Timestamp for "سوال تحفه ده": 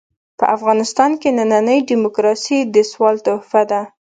2.91-3.81